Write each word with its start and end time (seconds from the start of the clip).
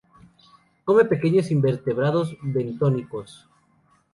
Come 0.83 1.05
pequeños 1.05 1.51
invertebrados 1.51 2.35
bentónicos. 2.41 3.47